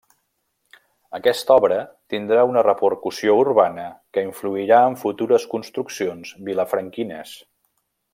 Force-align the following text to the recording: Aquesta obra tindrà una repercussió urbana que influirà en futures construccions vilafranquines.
Aquesta 1.17 1.57
obra 1.61 1.75
tindrà 2.13 2.45
una 2.51 2.63
repercussió 2.67 3.35
urbana 3.41 3.85
que 4.17 4.23
influirà 4.29 4.81
en 4.93 4.97
futures 5.03 5.47
construccions 5.53 6.33
vilafranquines. 6.49 7.37